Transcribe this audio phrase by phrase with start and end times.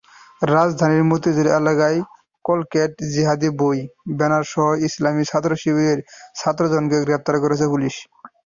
[0.47, 1.99] রাজধানীর মতিঝিল এলাকায়
[2.45, 3.79] ককটেল, জিহাদি বই,
[4.17, 5.99] ব্যানারসহ ইসলামী ছাত্রশিবিরের
[6.39, 7.95] ছয়জনকে গ্রেপ্তার করেছে পুলিশ।